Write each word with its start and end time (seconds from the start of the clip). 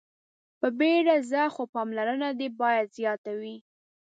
په 0.59 0.67
بيړه 0.77 1.15
ځه 1.31 1.43
خو 1.53 1.63
پاملرنه 1.73 2.29
دې 2.39 2.47
باید 2.61 2.93
زياته 2.97 3.31
وي. 3.39 3.57